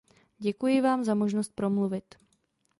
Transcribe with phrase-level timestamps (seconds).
[0.39, 2.15] Děkuji vám za možnost promluvit.